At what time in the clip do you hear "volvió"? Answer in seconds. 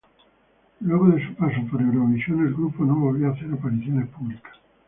2.95-3.27